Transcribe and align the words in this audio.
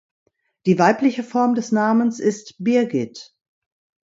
Die 0.65 0.79
weibliche 0.79 1.21
Form 1.23 1.53
des 1.53 1.71
Namens 1.71 2.19
ist 2.19 2.55
Birgit. 2.57 3.35